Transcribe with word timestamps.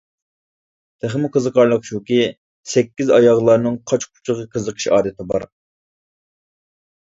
تېخىمۇ 1.03 1.27
قىزىقارلىقى 1.35 1.87
شۇكى، 1.89 2.17
سەككىز 2.71 3.11
ئاياغلارنىڭ 3.19 3.77
قاچا-قۇچىغا 3.93 4.47
قىزىقىش 4.57 4.89
ئادىتى 4.97 5.29
بار. 5.35 5.47